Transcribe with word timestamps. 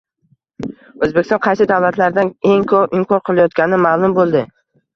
O‘zbekiston 1.07 1.41
qaysi 1.43 1.67
davlatlardan 1.73 2.33
eng 2.55 2.67
ko‘p 2.73 2.99
import 3.03 3.27
qilayotgani 3.31 3.83
ma'lum 3.87 4.21
bo‘ldi 4.21 4.47